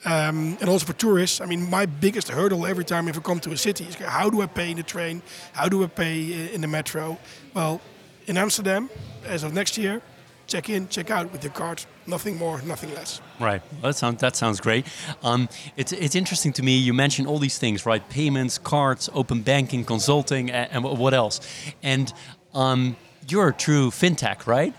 Um, 0.05 0.57
and 0.61 0.69
also 0.69 0.87
for 0.87 0.93
tourists, 0.93 1.41
I 1.41 1.47
mean, 1.47 1.69
my 1.69 1.87
biggest 1.87 2.29
hurdle 2.29 2.67
every 2.67 2.85
time 2.85 3.09
if 3.09 3.17
I 3.17 3.21
come 3.21 3.41
to 3.41 3.53
a 3.53 3.57
city 3.57 3.85
is 3.85 3.95
how 3.97 4.31
do 4.31 4.43
I 4.43 4.47
pay 4.47 4.71
in 4.71 4.77
the 4.77 4.83
train? 4.83 5.23
How 5.53 5.69
do 5.69 5.83
I 5.85 5.87
pay 5.87 6.53
in 6.53 6.61
the 6.61 6.69
metro? 6.69 7.19
Well, 7.55 7.81
in 8.27 8.37
Amsterdam, 8.37 8.91
as 9.25 9.43
of 9.43 9.53
next 9.55 9.79
year, 9.79 10.03
check 10.47 10.69
in, 10.69 10.89
check 10.89 11.11
out 11.11 11.33
with 11.33 11.43
your 11.45 11.53
card. 11.53 11.85
Nothing 12.07 12.37
more, 12.37 12.61
nothing 12.63 12.95
less. 12.95 13.21
Right. 13.39 13.63
That 13.83 13.97
sounds 13.97 14.21
that 14.21 14.35
sounds 14.35 14.61
great. 14.61 14.87
Um, 15.23 15.49
it's 15.77 15.93
it's 15.93 16.15
interesting 16.15 16.53
to 16.55 16.63
me. 16.63 16.77
You 16.77 16.95
mentioned 16.95 17.29
all 17.29 17.39
these 17.39 17.59
things, 17.59 17.85
right? 17.87 18.07
Payments, 18.09 18.59
cards, 18.59 19.11
open 19.13 19.43
banking, 19.43 19.85
consulting, 19.85 20.51
and, 20.51 20.71
and 20.73 20.99
what 20.99 21.15
else? 21.15 21.41
And 21.83 22.13
um, 22.55 22.97
you're 23.29 23.49
a 23.49 23.53
true 23.53 23.91
fintech, 23.91 24.47
right? 24.47 24.75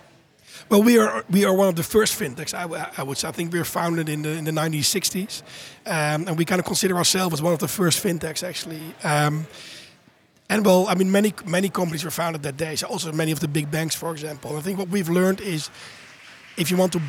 Well, 0.68 0.84
we 0.84 0.98
are 0.98 1.24
we 1.30 1.46
are 1.46 1.54
one 1.54 1.70
of 1.70 1.76
the 1.76 1.84
first 1.84 2.20
fintechs. 2.20 2.54
I, 2.54 2.92
I 2.98 3.04
would 3.04 3.18
say. 3.18 3.28
I 3.28 3.32
think 3.32 3.54
we 3.54 3.60
were 3.60 3.66
founded 3.66 4.10
in 4.10 4.24
the 4.24 4.30
in 4.30 4.44
the 4.44 4.52
1960s, 4.52 5.42
um, 5.86 6.28
and 6.28 6.38
we 6.38 6.46
kind 6.46 6.60
of 6.60 6.66
consider 6.66 6.98
ourselves 6.98 7.34
as 7.36 7.42
one 7.42 7.54
of 7.54 7.60
the 7.60 7.68
first 7.68 8.04
fintechs 8.04 8.44
actually. 8.44 8.82
Um, 9.04 9.48
and 10.50 10.66
well, 10.66 10.88
I 10.88 10.96
mean, 10.96 11.12
many 11.12 11.34
many 11.46 11.70
companies 11.70 12.04
were 12.04 12.12
founded 12.12 12.44
that 12.44 12.58
day. 12.58 12.76
So 12.76 12.88
also 12.88 13.12
many 13.12 13.32
of 13.32 13.40
the 13.40 13.48
big 13.48 13.72
banks, 13.72 13.96
for 13.96 14.12
example. 14.12 14.58
I 14.58 14.62
think 14.62 14.78
what 14.80 14.90
we've 14.90 15.10
learned 15.10 15.42
is, 15.42 15.70
if 16.58 16.72
you 16.72 16.78
want 16.78 16.94
to 16.94 17.02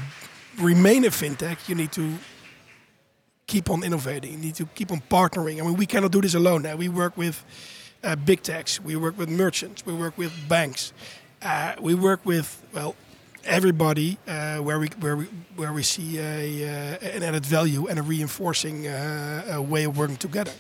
remain 0.59 1.05
a 1.05 1.11
fintech, 1.11 1.69
you 1.69 1.75
need 1.75 1.93
to 1.93 2.15
keep 3.47 3.69
on 3.69 3.83
innovating. 3.83 4.33
You 4.33 4.39
need 4.39 4.55
to 4.57 4.67
keep 4.67 4.93
on 4.93 5.01
partnering. 5.11 5.61
I 5.61 5.65
mean, 5.65 5.77
we 5.77 5.87
cannot 5.87 6.13
do 6.13 6.21
this 6.21 6.35
alone. 6.35 6.63
Now 6.63 6.77
we 6.77 6.89
work 6.89 7.17
with 7.17 7.45
uh, 8.05 8.17
big 8.17 8.43
techs, 8.43 8.81
we 8.81 8.97
work 8.97 9.19
with 9.19 9.29
merchants, 9.29 9.85
we 9.85 9.93
work 9.93 10.17
with 10.17 10.33
banks, 10.49 10.93
uh, 11.43 11.75
we 11.81 11.95
work 11.95 12.25
with 12.25 12.63
well 12.73 12.95
everybody 13.45 14.19
uh, 14.27 14.59
where 14.59 14.79
we 14.79 14.89
where 15.01 15.17
we 15.17 15.27
where 15.57 15.73
we 15.73 15.83
see 15.83 16.19
a, 16.19 16.65
uh, 16.65 17.17
an 17.17 17.23
added 17.23 17.47
value 17.47 17.87
and 17.87 17.99
a 17.99 18.03
reinforcing 18.03 18.87
uh, 18.87 19.59
a 19.59 19.63
way 19.63 19.85
of 19.85 19.97
working 19.97 20.17
together, 20.17 20.53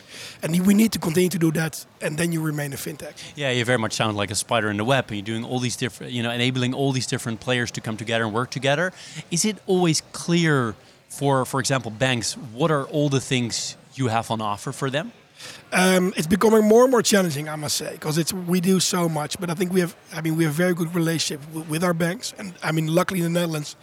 and 0.43 0.67
we 0.67 0.75
need 0.75 0.93
to 0.93 0.99
continue 0.99 1.29
to 1.31 1.39
do 1.39 1.51
that, 1.53 1.87
and 2.01 2.19
then 2.19 2.33
you 2.33 2.41
remain 2.41 2.73
a 2.73 2.77
fintech. 2.77 3.15
Yeah, 3.37 3.51
you 3.51 3.65
very 3.65 3.79
much 3.79 3.93
sound 3.93 4.17
like 4.17 4.31
a 4.31 4.35
spider 4.35 4.71
in 4.71 4.77
the 4.77 4.85
web, 4.85 5.07
and 5.09 5.17
you're 5.17 5.25
doing 5.25 5.45
all 5.45 5.59
these 5.59 5.77
different, 5.77 6.13
you 6.13 6.23
know, 6.23 6.31
enabling 6.31 6.75
all 6.75 6.93
these 6.93 7.07
different 7.07 7.41
players 7.41 7.71
to 7.73 7.81
come 7.81 7.97
together 7.97 8.25
and 8.25 8.35
work 8.35 8.51
together. 8.51 8.93
Is 9.31 9.45
it 9.45 9.57
always 9.67 10.03
clear 10.13 10.75
for, 11.09 11.45
for 11.45 11.61
example, 11.61 11.91
banks? 11.91 12.35
What 12.35 12.71
are 12.71 12.85
all 12.85 13.09
the 13.09 13.21
things 13.21 13.77
you 13.95 14.09
have 14.09 14.31
on 14.31 14.41
offer 14.41 14.73
for 14.73 14.91
them? 14.91 15.13
Um, 15.73 16.13
it's 16.17 16.27
becoming 16.27 16.65
more 16.65 16.83
and 16.83 16.91
more 16.91 17.03
challenging, 17.03 17.49
I 17.49 17.57
must 17.57 17.77
say, 17.77 17.93
because 17.93 18.19
it's 18.19 18.33
we 18.33 18.61
do 18.61 18.81
so 18.81 19.09
much. 19.09 19.39
But 19.39 19.51
I 19.51 19.55
think 19.55 19.73
we 19.73 19.81
have, 19.81 19.95
I 20.13 20.21
mean, 20.21 20.37
we 20.37 20.45
have 20.45 20.53
a 20.53 20.57
very 20.57 20.75
good 20.75 20.95
relationship 20.95 21.41
with, 21.53 21.69
with 21.69 21.85
our 21.85 21.95
banks, 21.95 22.35
and 22.39 22.55
I 22.63 22.73
mean, 22.73 22.89
luckily 22.89 23.21
in 23.21 23.33
the 23.33 23.41
Netherlands, 23.41 23.77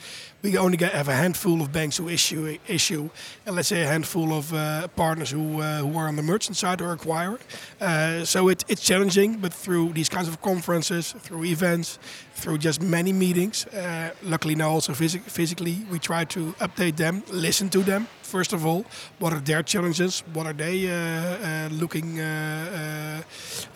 we 0.48 0.58
only 0.58 0.78
get, 0.78 0.94
have 0.94 1.10
a 1.10 1.16
handful 1.16 1.62
of 1.62 1.72
banks 1.72 1.98
who 1.98 2.08
issue 2.08 2.58
issue, 2.68 3.10
and 3.46 3.56
let's 3.56 3.68
say 3.68 3.82
a 3.82 3.88
handful 3.88 4.32
of 4.32 4.54
uh, 4.54 4.88
partners 4.96 5.32
who 5.32 5.62
uh, 5.62 5.80
who 5.80 5.98
are 5.98 6.08
on 6.08 6.16
the 6.16 6.24
merchant 6.24 6.56
side 6.56 6.82
or 6.82 6.94
acquire. 6.94 7.38
Uh, 7.82 8.24
so 8.24 8.50
it, 8.50 8.64
it's 8.70 8.82
challenging, 8.82 9.40
but 9.42 9.54
through 9.54 9.94
these 9.94 10.10
kinds 10.10 10.28
of 10.28 10.42
conferences, 10.42 11.16
through 11.20 11.44
events, 11.44 12.00
through 12.36 12.58
just 12.58 12.82
many 12.82 13.12
meetings, 13.14 13.66
uh, 13.68 14.12
luckily 14.24 14.56
now 14.56 14.70
also 14.70 14.94
phys- 14.94 15.30
physically, 15.30 15.76
we 15.92 16.00
try 16.00 16.24
to 16.26 16.54
update 16.60 16.96
them, 16.96 17.24
listen 17.30 17.70
to 17.70 17.80
them. 17.84 18.08
First 18.22 18.54
of 18.54 18.66
all, 18.66 18.86
what 19.20 19.34
are 19.34 19.42
their 19.42 19.64
challenges? 19.64 20.24
What 20.34 20.46
are 20.46 20.54
they 20.54 20.88
uh, 20.88 20.96
uh, 20.96 21.70
looking 21.72 22.20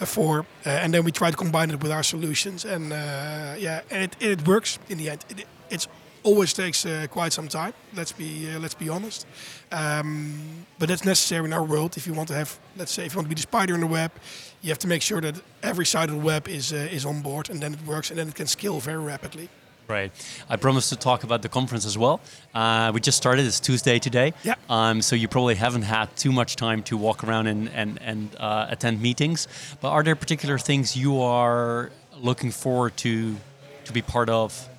for? 0.06 0.46
and 0.66 0.94
then 0.94 1.04
we 1.04 1.12
try 1.12 1.32
to 1.32 1.38
combine 1.38 1.72
it 1.72 1.82
with 1.84 1.92
our 1.92 2.04
solutions. 2.04 2.66
And 2.66 2.92
yeah, 3.60 3.82
and 3.92 4.04
it, 4.04 4.16
it 4.20 4.48
works 4.48 4.80
in 4.90 4.98
the 4.98 5.10
end. 5.10 5.26
It, 5.30 5.48
it's 5.70 5.88
always 6.24 6.54
takes 6.54 6.86
uh, 6.86 7.08
quite 7.10 7.34
some 7.34 7.48
time. 7.48 7.74
Let's 7.96 8.12
be 8.12 8.50
uh, 8.50 8.60
let's 8.60 8.76
be 8.76 8.90
honest, 8.90 9.26
um, 9.72 10.66
but 10.80 10.90
that's 10.90 11.06
necessary 11.06 11.46
in 11.46 11.54
our 11.54 11.64
world. 11.64 11.98
If 11.98 12.08
you 12.08 12.14
want 12.14 12.28
to 12.30 12.36
have, 12.36 12.58
let's 12.78 12.92
say, 12.92 13.06
if 13.06 13.14
you 13.14 13.18
want 13.18 13.26
to 13.26 13.30
be 13.30 13.36
the 13.36 13.42
spider 13.42 13.74
in 13.74 13.82
the 13.82 13.88
web, 13.88 14.12
you 14.62 14.70
have 14.70 14.80
to 14.80 14.88
make 14.88 15.02
sure 15.02 15.22
that 15.22 15.42
every 15.64 15.86
side 15.86 16.10
of 16.10 16.16
the 16.16 16.22
web 16.22 16.48
is 16.48 16.72
uh, 16.74 16.88
is 16.92 17.06
on 17.06 17.22
board, 17.22 17.50
and 17.50 17.62
then 17.62 17.74
it 17.74 17.86
works, 17.86 18.10
and 18.10 18.20
then 18.20 18.28
it 18.28 18.36
can 18.36 18.48
scale 18.48 18.80
very 18.80 19.04
rapidly. 19.04 19.50
Right. 19.88 20.12
I 20.50 20.56
promised 20.56 20.90
to 20.90 20.96
talk 20.96 21.26
about 21.26 21.42
the 21.42 21.50
conference 21.50 21.86
as 21.86 21.98
well. 21.98 22.22
Uh, 22.54 22.92
we 22.94 23.02
just 23.02 23.18
started. 23.18 23.46
It's 23.46 23.60
Tuesday 23.60 24.00
today. 24.00 24.34
Yeah. 24.44 24.56
Um, 24.70 25.02
so 25.02 25.18
you 25.18 25.28
probably 25.28 25.56
haven't 25.56 25.82
had 25.82 26.16
too 26.16 26.32
much 26.32 26.56
time 26.56 26.82
to 26.84 26.96
walk 26.96 27.26
around 27.26 27.48
and 27.48 27.70
and 27.70 28.00
and 28.02 28.30
uh, 28.40 28.68
attend 28.70 29.02
meetings. 29.02 29.48
But 29.82 29.90
are 29.90 30.04
there 30.04 30.16
particular 30.16 30.58
things 30.58 30.96
you 30.96 31.22
are 31.22 31.92
looking 32.22 32.52
forward 32.52 32.96
to 32.98 33.36
to 33.86 33.94
be 33.94 34.02
part 34.02 34.30
of 34.30 34.70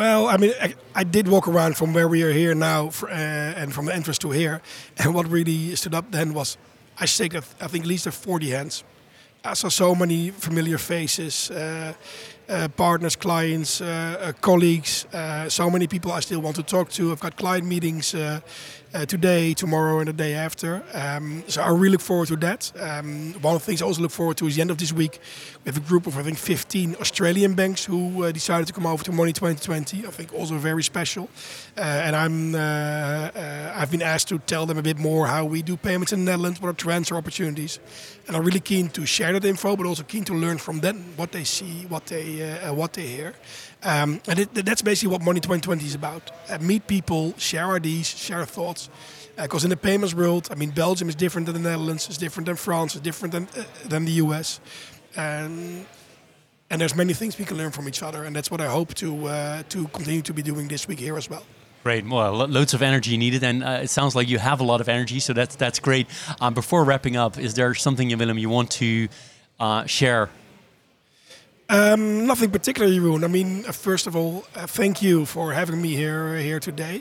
well, 0.00 0.28
I 0.28 0.38
mean, 0.38 0.54
I, 0.58 0.74
I, 0.94 1.04
did 1.04 1.28
walk 1.28 1.46
around 1.46 1.76
from 1.76 1.92
where 1.92 2.08
we 2.08 2.22
are 2.22 2.32
here 2.32 2.54
now 2.54 2.88
for, 2.88 3.10
uh, 3.10 3.60
and 3.60 3.70
from 3.70 3.84
the 3.84 3.94
entrance 3.94 4.18
to 4.20 4.30
here. 4.30 4.62
And 4.96 5.14
what 5.14 5.28
really 5.28 5.76
stood 5.76 5.94
up 5.94 6.10
then 6.10 6.32
was 6.32 6.56
I 6.98 7.04
shake, 7.06 7.34
I 7.34 7.68
think, 7.68 7.84
at 7.84 7.88
least 7.88 8.08
40 8.08 8.50
hands. 8.50 8.84
I 9.44 9.54
saw 9.54 9.68
so 9.68 9.94
many 9.94 10.30
familiar 10.30 10.78
faces, 10.78 11.50
uh, 11.50 11.92
uh, 12.48 12.68
partners, 12.68 13.14
clients, 13.14 13.82
uh, 13.82 13.86
uh, 13.86 14.32
colleagues, 14.40 15.06
uh, 15.12 15.50
so 15.50 15.70
many 15.70 15.86
people 15.86 16.12
I 16.12 16.20
still 16.20 16.40
want 16.40 16.56
to 16.56 16.62
talk 16.62 16.88
to. 16.92 17.12
I've 17.12 17.20
got 17.20 17.36
client 17.36 17.66
meetings 17.66 18.14
uh, 18.92 19.06
today, 19.06 19.54
tomorrow, 19.54 20.00
and 20.00 20.08
the 20.08 20.12
day 20.12 20.34
after. 20.34 20.82
Um, 20.92 21.44
so 21.46 21.62
I 21.62 21.68
really 21.68 21.90
look 21.90 22.00
forward 22.00 22.28
to 22.28 22.36
that. 22.36 22.72
Um, 22.78 23.34
one 23.40 23.54
of 23.54 23.62
the 23.62 23.66
things 23.66 23.82
I 23.82 23.86
also 23.86 24.02
look 24.02 24.10
forward 24.10 24.36
to 24.38 24.46
is 24.46 24.56
the 24.56 24.60
end 24.60 24.70
of 24.70 24.78
this 24.78 24.92
week. 24.92 25.18
We 25.64 25.68
have 25.70 25.76
a 25.76 25.86
group 25.86 26.06
of 26.06 26.18
I 26.18 26.22
think 26.22 26.38
15 26.38 26.96
Australian 27.00 27.54
banks 27.54 27.84
who 27.84 28.24
uh, 28.24 28.32
decided 28.32 28.66
to 28.66 28.72
come 28.72 28.86
over 28.86 29.04
to 29.04 29.12
Money 29.12 29.32
2020. 29.32 30.06
I 30.06 30.10
think 30.10 30.32
also 30.34 30.56
very 30.58 30.82
special. 30.82 31.28
Uh, 31.76 31.80
and 31.80 32.16
I'm 32.16 32.54
uh, 32.54 32.58
uh, 32.58 33.74
I've 33.76 33.90
been 33.90 34.02
asked 34.02 34.28
to 34.28 34.38
tell 34.38 34.66
them 34.66 34.78
a 34.78 34.82
bit 34.82 34.98
more 34.98 35.26
how 35.26 35.44
we 35.44 35.62
do 35.62 35.76
payments 35.76 36.12
in 36.12 36.24
the 36.24 36.30
Netherlands, 36.32 36.60
what 36.60 36.68
are 36.68 36.72
transfer 36.72 37.16
opportunities, 37.16 37.78
and 38.26 38.36
I'm 38.36 38.44
really 38.44 38.60
keen 38.60 38.88
to 38.90 39.06
share 39.06 39.32
that 39.32 39.44
info, 39.44 39.76
but 39.76 39.86
also 39.86 40.02
keen 40.02 40.24
to 40.24 40.34
learn 40.34 40.58
from 40.58 40.80
them 40.80 41.04
what 41.16 41.32
they 41.32 41.44
see, 41.44 41.86
what 41.88 42.06
they 42.06 42.58
uh, 42.58 42.74
what 42.74 42.92
they 42.92 43.06
hear. 43.06 43.34
Um, 43.82 44.20
and 44.26 44.40
it, 44.40 44.54
that's 44.54 44.82
basically 44.82 45.12
what 45.12 45.22
Money 45.22 45.40
2020 45.40 45.84
is 45.84 45.94
about. 45.94 46.30
Uh, 46.48 46.58
meet 46.58 46.86
people, 46.86 47.34
share 47.38 47.72
ideas, 47.72 48.06
share 48.06 48.44
thoughts. 48.44 48.90
Because 49.36 49.64
uh, 49.64 49.66
in 49.66 49.70
the 49.70 49.76
payments 49.76 50.14
world, 50.14 50.48
I 50.50 50.54
mean, 50.54 50.70
Belgium 50.70 51.08
is 51.08 51.14
different 51.14 51.46
than 51.46 51.62
the 51.62 51.70
Netherlands, 51.70 52.06
it's 52.08 52.18
different 52.18 52.46
than 52.46 52.56
France, 52.56 52.94
it's 52.94 53.02
different 53.02 53.32
than, 53.32 53.48
uh, 53.56 53.64
than 53.88 54.04
the 54.04 54.12
US. 54.12 54.60
Um, 55.16 55.86
and 56.68 56.80
there's 56.80 56.94
many 56.94 57.14
things 57.14 57.38
we 57.38 57.44
can 57.44 57.56
learn 57.56 57.70
from 57.70 57.88
each 57.88 58.02
other. 58.02 58.24
And 58.24 58.36
that's 58.36 58.50
what 58.50 58.60
I 58.60 58.66
hope 58.66 58.94
to, 58.94 59.26
uh, 59.26 59.62
to 59.70 59.88
continue 59.88 60.22
to 60.22 60.34
be 60.34 60.42
doing 60.42 60.68
this 60.68 60.86
week 60.86 61.00
here 61.00 61.16
as 61.16 61.30
well. 61.30 61.44
Great. 61.82 62.06
Well, 62.06 62.46
loads 62.46 62.74
of 62.74 62.82
energy 62.82 63.16
needed, 63.16 63.42
and 63.42 63.64
uh, 63.64 63.80
it 63.82 63.88
sounds 63.88 64.14
like 64.14 64.28
you 64.28 64.38
have 64.38 64.60
a 64.60 64.64
lot 64.64 64.82
of 64.82 64.88
energy, 64.90 65.18
so 65.18 65.32
that's 65.32 65.56
that's 65.56 65.78
great. 65.78 66.08
Um, 66.38 66.52
before 66.52 66.84
wrapping 66.84 67.16
up, 67.16 67.38
is 67.38 67.54
there 67.54 67.72
something, 67.72 68.14
Willem, 68.18 68.36
you 68.36 68.50
want 68.50 68.70
to 68.72 69.08
uh, 69.58 69.86
share 69.86 70.28
um, 71.70 72.26
nothing 72.26 72.50
particular, 72.50 72.88
Jeroen. 72.90 73.24
I 73.24 73.28
mean, 73.28 73.64
uh, 73.64 73.72
first 73.72 74.06
of 74.06 74.16
all, 74.16 74.44
uh, 74.56 74.66
thank 74.66 75.02
you 75.02 75.24
for 75.24 75.52
having 75.52 75.80
me 75.80 75.94
here 75.94 76.36
here 76.36 76.58
today, 76.58 77.00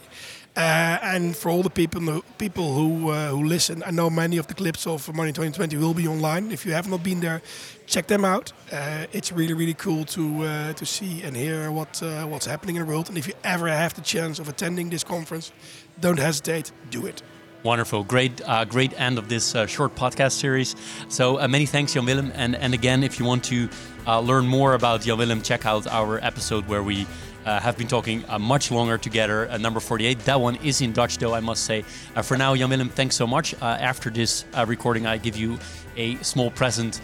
uh, 0.55 0.99
and 1.01 1.35
for 1.35 1.49
all 1.49 1.63
the 1.63 1.71
people 1.71 2.01
who, 2.01 2.23
people 2.37 2.73
who 2.73 3.09
uh, 3.09 3.29
who 3.29 3.43
listen. 3.43 3.81
I 3.83 3.91
know 3.91 4.09
many 4.11 4.37
of 4.37 4.45
the 4.45 4.53
clips 4.53 4.85
of 4.85 5.11
Money 5.13 5.31
2020 5.31 5.75
will 5.77 5.95
be 5.95 6.07
online. 6.07 6.51
If 6.51 6.65
you 6.65 6.73
have 6.73 6.87
not 6.87 7.03
been 7.03 7.19
there, 7.19 7.41
check 7.87 8.05
them 8.05 8.23
out. 8.23 8.53
Uh, 8.71 9.07
it's 9.11 9.31
really 9.31 9.53
really 9.53 9.73
cool 9.73 10.05
to 10.05 10.43
uh, 10.43 10.73
to 10.73 10.85
see 10.85 11.23
and 11.23 11.35
hear 11.35 11.71
what 11.71 12.01
what's 12.29 12.45
happening 12.45 12.75
in 12.75 12.85
the 12.85 12.87
world. 12.87 13.09
And 13.09 13.17
if 13.17 13.27
you 13.27 13.33
ever 13.43 13.67
have 13.67 13.95
the 13.95 14.01
chance 14.01 14.39
of 14.39 14.47
attending 14.47 14.91
this 14.91 15.03
conference, 15.03 15.51
don't 15.99 16.19
hesitate. 16.19 16.71
Do 16.91 17.07
it. 17.07 17.23
Wonderful, 17.63 18.05
great, 18.05 18.41
uh, 18.47 18.63
great 18.63 18.97
end 18.99 19.17
of 19.17 19.27
this 19.27 19.53
uh, 19.53 19.65
short 19.67 19.93
podcast 19.93 20.31
series. 20.31 20.77
So 21.09 21.41
uh, 21.41 21.47
many 21.47 21.65
thanks, 21.65 21.93
Jan 21.93 22.05
Willem. 22.05 22.31
And 22.33 22.55
and 22.55 22.73
again, 22.73 23.03
if 23.03 23.19
you 23.19 23.25
want 23.25 23.43
to 23.45 23.67
uh, 24.07 24.21
learn 24.21 24.47
more 24.47 24.75
about 24.75 25.01
Jan 25.01 25.17
Willem, 25.17 25.41
check 25.41 25.65
out 25.65 25.85
our 25.87 26.19
episode 26.23 26.65
where 26.69 26.81
we 26.81 27.05
uh, 27.45 27.59
have 27.59 27.77
been 27.77 27.87
talking 27.87 28.23
uh, 28.29 28.39
much 28.39 28.71
longer 28.71 28.97
together. 28.97 29.49
number 29.59 29.81
48. 29.81 30.19
That 30.19 30.39
one 30.39 30.55
is 30.63 30.79
in 30.79 30.93
Dutch, 30.93 31.17
though 31.17 31.33
I 31.33 31.41
must 31.41 31.65
say. 31.65 31.83
for 32.23 32.37
now, 32.37 32.55
Jan 32.55 32.69
Willem, 32.69 32.89
thanks 32.89 33.15
so 33.17 33.27
much. 33.27 33.53
after 33.61 34.09
this 34.09 34.45
recording, 34.65 35.05
I 35.05 35.17
give 35.17 35.35
you 35.35 35.59
a 35.97 36.15
small 36.23 36.51
present 36.51 37.01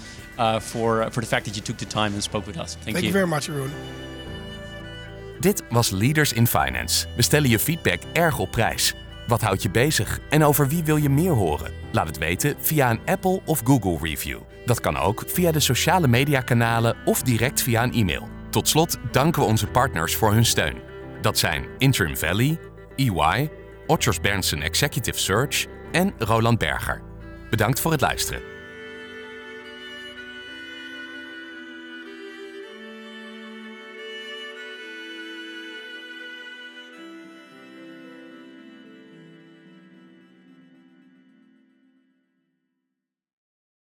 for 0.62 1.10
for 1.12 1.22
the 1.22 1.28
fact 1.28 1.46
that 1.46 1.56
you 1.58 1.62
took 1.62 1.78
the 1.78 1.86
time 1.86 2.14
and 2.14 2.24
spoke 2.24 2.48
with 2.48 2.58
us. 2.58 2.76
Thank, 2.76 2.96
Thank 2.96 2.98
you. 3.04 3.08
you 3.08 3.14
very 3.14 3.28
much, 3.28 3.48
Jeroen. 3.48 3.72
Dit 5.40 5.64
was 5.70 5.92
Leaders 5.92 6.34
in 6.34 6.48
Finance. 6.48 7.08
We 7.16 7.22
stellen 7.22 7.50
je 7.50 7.60
feedback 7.60 8.00
erg 8.14 8.40
op 8.40 8.52
prijs. 8.52 8.94
Wat 9.28 9.42
houdt 9.42 9.64
je 9.64 9.70
bezig 9.70 10.20
en 10.30 10.44
over 10.44 10.68
wie 10.68 10.84
wil 10.84 10.96
je 10.96 11.10
meer 11.10 11.32
horen? 11.32 11.72
Laat 11.92 12.08
het 12.08 12.18
weten 12.18 12.56
via 12.60 12.90
een 12.92 13.00
Apple 13.06 13.42
of 13.46 13.62
Google 13.64 13.98
review. 14.02 14.40
Dat 14.66 14.80
kan 14.80 14.98
ook 14.98 15.24
via 15.28 15.52
de 15.52 15.60
sociale 15.60 16.08
mediakanalen 16.08 16.96
of 17.06 17.22
direct 17.22 17.62
via 17.62 17.84
een 17.84 17.94
e-mail. 17.94 18.28
Tot 18.50 18.68
slot 18.68 18.98
danken 19.12 19.42
we 19.42 19.48
onze 19.48 19.68
partners 19.68 20.16
voor 20.16 20.32
hun 20.34 20.46
steun. 20.46 20.82
Dat 21.22 21.38
zijn 21.38 21.66
Interim 21.78 22.18
Valley, 22.18 22.60
EY, 22.96 23.50
Otters 23.88 24.20
Berndsen 24.20 24.62
Executive 24.62 25.20
Search 25.20 25.66
en 25.92 26.14
Roland 26.18 26.58
Berger. 26.58 27.02
Bedankt 27.50 27.80
voor 27.80 27.92
het 27.92 28.02
luisteren. 28.02 28.55